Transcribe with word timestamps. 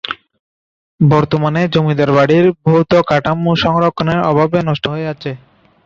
বর্তমানে 0.99 1.61
জমিদার 1.73 2.09
বাড়ির 2.17 2.45
ভৌত 2.63 2.91
কাঠামো 3.09 3.51
সংরক্ষণের 3.63 4.19
অভাবে 4.31 4.59
নষ্ট 4.67 4.83
হয়ে 4.93 5.07
যাচ্ছে। 5.07 5.31